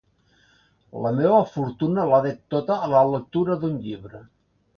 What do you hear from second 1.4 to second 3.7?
fortuna la dec tota a la lectura